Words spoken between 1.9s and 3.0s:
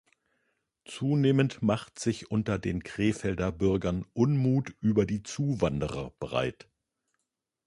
sich unter den